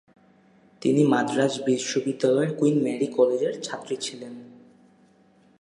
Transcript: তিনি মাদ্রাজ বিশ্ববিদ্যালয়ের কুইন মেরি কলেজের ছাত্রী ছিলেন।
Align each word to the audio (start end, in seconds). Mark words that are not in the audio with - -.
তিনি 0.81 1.01
মাদ্রাজ 1.03 1.53
বিশ্ববিদ্যালয়ের 1.65 2.51
কুইন 2.57 2.75
মেরি 2.83 3.07
কলেজের 3.07 3.53
ছাত্রী 3.61 3.95
ছিলেন। 4.01 4.33